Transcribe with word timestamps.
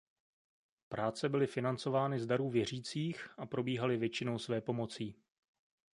Práce 0.89 1.29
byly 1.29 1.47
financovány 1.47 2.19
z 2.19 2.25
darů 2.25 2.49
věřících 2.49 3.29
a 3.37 3.45
probíhaly 3.45 3.97
většinou 3.97 4.39
svépomocí. 4.39 5.15